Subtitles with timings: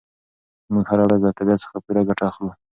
[0.73, 2.49] موږ هره ورځ له طبیعت څخه پوره ګټه اخلو.